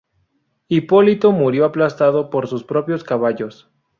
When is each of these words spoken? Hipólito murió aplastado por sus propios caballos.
Hipólito 0.67 1.31
murió 1.31 1.63
aplastado 1.63 2.31
por 2.31 2.47
sus 2.47 2.63
propios 2.63 3.03
caballos. 3.03 3.69